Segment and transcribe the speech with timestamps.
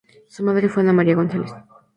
[0.27, 1.53] Su madre fue Ana María González.